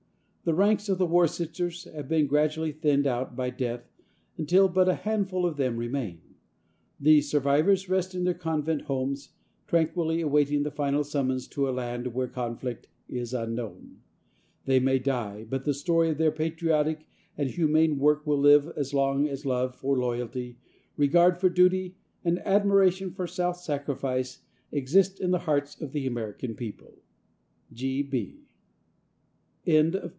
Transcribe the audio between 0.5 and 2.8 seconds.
ranks of the war Sisters have been gradually